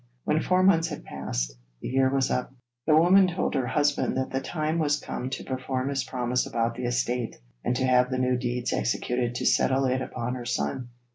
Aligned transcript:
When 0.23 0.41
four 0.41 0.63
months 0.63 0.87
had 0.87 1.03
passed, 1.03 1.51
and 1.51 1.59
the 1.79 1.89
year 1.89 2.09
was 2.09 2.31
up, 2.31 2.51
the 2.87 2.95
woman 2.97 3.27
told 3.27 3.53
her 3.53 3.67
husband 3.67 4.17
that 4.17 4.31
the 4.31 4.41
time 4.41 4.79
was 4.79 4.99
come 4.99 5.29
to 5.29 5.43
perform 5.43 5.89
his 5.89 6.03
promise 6.03 6.47
about 6.47 6.73
the 6.73 6.85
estate, 6.85 7.35
and 7.63 7.75
to 7.75 7.85
have 7.85 8.09
the 8.09 8.17
new 8.17 8.35
deeds 8.35 8.73
executed 8.73 9.35
to 9.35 9.45
settle 9.45 9.85
it 9.85 10.01
upon 10.01 10.33
her 10.33 10.45
son. 10.45 10.89